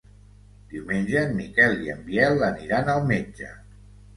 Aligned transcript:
Diumenge 0.71 1.19
en 1.25 1.35
Miquel 1.41 1.77
i 1.89 1.93
en 1.97 2.01
Biel 2.09 2.43
aniran 2.51 2.93
al 2.97 3.07
metge. 3.13 3.53